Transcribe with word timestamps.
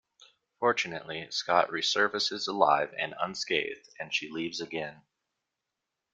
Fortunately, 0.59 1.27
Scott 1.29 1.69
resurfaces 1.69 2.47
alive 2.47 2.91
and 2.97 3.13
unscathed 3.19 3.87
and 3.99 4.11
she 4.11 4.31
leaves 4.31 4.59
again. 4.59 5.03